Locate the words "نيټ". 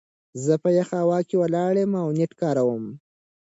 2.17-2.31